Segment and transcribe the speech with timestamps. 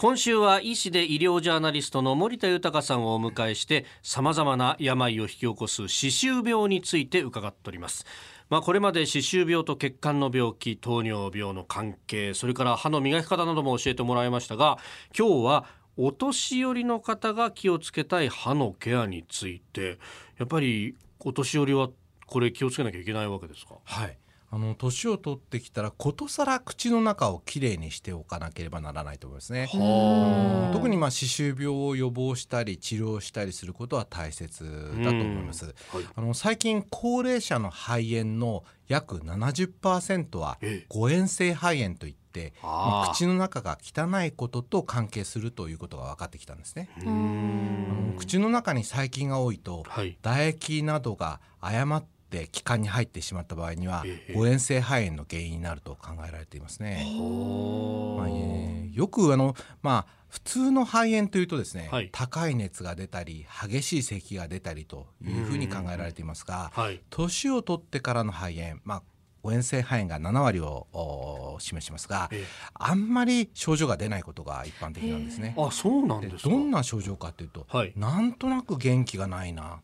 [0.00, 8.06] 今週は医師で医療ジャーナリストの森田豊さんをお迎えしてさまざまな病を引き起こす歯周病について伺っております。
[8.48, 14.78] まあ、これまで歯周病と血管の病気糖尿病の関係それから歯の磨き方なども教えてもらいましたが
[15.18, 15.64] 今日は
[15.96, 19.98] お年寄りの方が気をつけたい歯のケアについて。
[20.38, 21.88] やっぱりお年寄りは
[22.24, 23.78] これ気をつけなきゃいけないわけですか？
[23.82, 24.16] はい。
[24.50, 29.68] あの年を取ってきたらことさら口の中をきれいにしておかなければならないと思いますね。
[30.72, 35.66] 特にまあ歯周病を予防したり治療したりすることは大切だと思います。
[35.66, 35.74] はい、
[36.14, 40.58] あの最近高齢者の肺炎の約70%は
[40.88, 46.88] 誤嚥性肺炎といって、まあ、口の中が汚いことと関係するということが分かってきたんですね。
[48.16, 56.96] 口の中に細菌が多いと、はい、唾液などが誤ってって気管に入ってしまった場合には、誤嚥性肺炎の原因になると考えられていますね。
[56.96, 69.02] まあえー、よくあの、まあ、普通の肺炎というとですね、はい、高い熱が出たり激しい咳が出たりというふうに考えられていますが、はい、年を取ってからの肺炎、まあ、
[69.42, 72.28] 誤嚥性肺炎が7割を示しますが、
[72.74, 75.54] あんまり症状が出ないことが一般的なんですね。
[75.56, 79.80] あそうなんですどんな症状かというと、はい、なんとなく元気がないな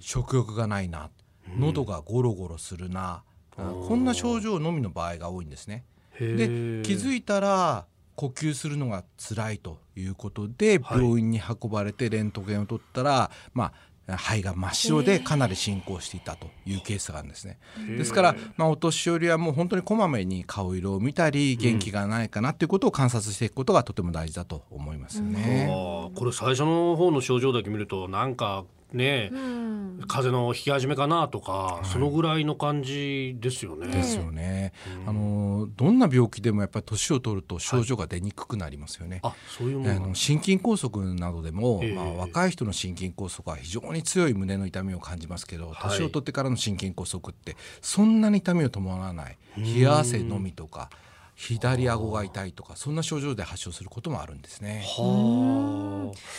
[0.00, 1.10] 食欲がないな。
[1.58, 3.22] 喉がゴロゴロするな、
[3.56, 5.84] こんな症状のみの場合が多いんですね。
[6.18, 6.46] で
[6.82, 13.72] 気づいたら呼吸するのが辛いということで病院に運ばれてレントゲンを取ったら、ま
[14.08, 17.58] あ、肺が真っ白でかなり進行していたというケースがあるんですね。
[17.96, 25.68] ですから、まあ、お年寄りはもう本当にこまめに顔色を見たり元気がないかなということを観察していくことがとても大事だと思いますよね。
[26.08, 28.64] うん、これ最初の方の症状だけ見るとなんか
[28.96, 33.88] ね、うん、風邪の引き始めかなとか、はい、そのぐらいの感じですよね。
[33.88, 34.72] ですよね。
[35.02, 39.20] うん、あのどんな病気でもやっぱり年を取ると症状が出にくくなりますよね。
[39.22, 50.90] はい、あそういうもの、の心筋梗塞などでも、えー、まあ、若い人の心筋梗塞は非常に強い胸の痛みを感じますけど、年を取ってからの心筋梗塞ってそんなに痛みを伴わない冷や汗のみとか。
[51.34, 54.84] 左顎が痛いとかそんな症状で発症することもあるんですね。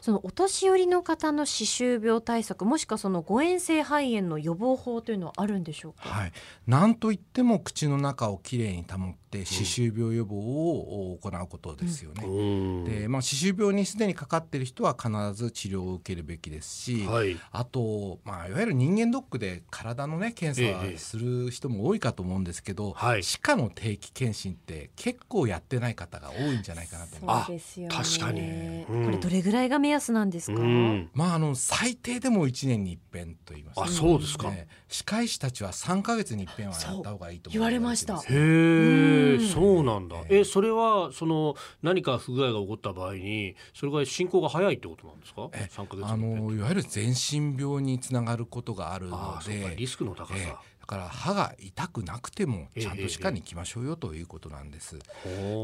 [0.00, 6.08] そのお年寄りの方の歯周病対策もしくはその誤嚥性肺炎の予防法というのはあるんでしょうか？
[6.08, 6.32] はい、
[6.66, 12.24] なんといっても口の中をきれいに保って歯周病予防を行うことですよね。
[12.24, 27.80] うん、で、まあ歯周病にすでにかかっている人は必ず治療を受けるべきですし、はい、あとまあいわゆる人間ドックで体のね検査する人も多いかと思うんですけど、はい、歯科の定期検診って結構やってない方が多いんじゃないかなと思います。
[27.80, 30.60] ね、確かに、うん、これどれぐらいが目安なんですか？
[30.60, 34.68] うん、まああの最低でも一年に一遍と言います、ね、あそうですか、ね。
[34.88, 38.18] 歯科医師たちは三ヶ月に一遍はやった方がいいと言われました。
[38.18, 40.16] へえ、そうなんだ。
[40.28, 45.48] えそれはその何か不具合が起こった場合にそれが進行が早いってことなんですか？
[45.70, 50.60] 三ヶ月あのいわゆる全身病につながることがあるのでリスクの高さ。
[50.86, 54.98] から歯が痛くなくてもちゃんと歯科に行きましょうよということなんです。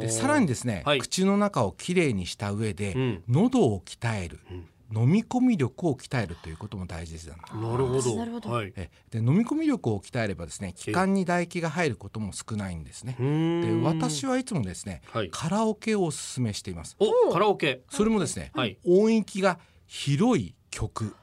[0.00, 7.40] でさらにですね、はい、口の中をきれいにした上で、うん、喉を鍛える、うん、飲み込み力を鍛えるということも大事ですなる
[7.86, 8.50] ほど。
[8.50, 13.16] はい、で飲み込み力を鍛えればですね気管に唾液が入ることも少ないんですね。
[13.18, 16.96] で私はいつもですね、はい、カラオケをお勧めしています。
[16.98, 17.82] おカラオケ。
[17.90, 21.14] それもですね、はい、音域が広い曲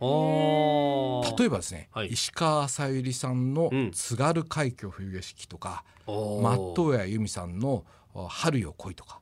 [0.00, 7.84] 例えばですね、はい、石川さゆりさんの「津軽海峡冬景色」とか、うん、松任谷由実さんの
[8.28, 9.20] 「春よ来い」とか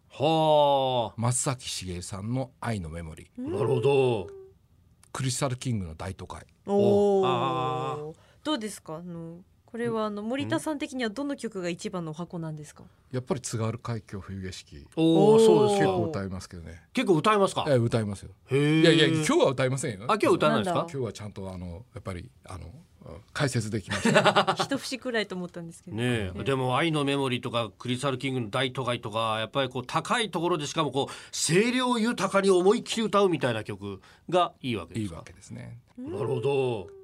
[1.16, 4.26] 松崎しげるさんの「愛のメモリー」なるほど。
[5.12, 8.96] クリスタルキングの「大都会」おどうですか？
[8.96, 9.40] あの
[9.72, 12.84] これはあの森田さん的にはどの曲が一番の箱なんですか？
[13.10, 14.86] やっぱり津軽海峡冬景色。
[14.96, 16.82] おお、そうです結構歌いますけどね。
[16.92, 17.64] 結構歌いますか？
[17.68, 18.30] え、歌いますよ。
[18.50, 20.04] いやいや、今日は歌いませんよ。
[20.08, 20.80] あ、今日歌わないですか？
[20.80, 22.66] 今日はちゃんとあのやっぱりあの
[23.32, 24.54] 解説できました。
[24.60, 25.96] 一節くらいと思ったんですけど。
[25.96, 35.78] ねでも愛のメモリーとかクリスタルキングの大都会とかやっぱりこう高いところでしかもこう声量豊かに思いっきり歌うみたいな曲がいいわけですいいわけですね。
[35.98, 37.01] なるほど。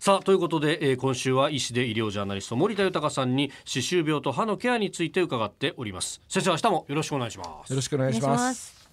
[0.00, 6.20] さあということで、えー、今週は医師で医療ジャーナリスト森田豊さんに歯周病と歯のケアについて伺っております。
[6.28, 7.70] 先生明日もよろしくお願いします。
[7.70, 8.85] よろしくお願いします。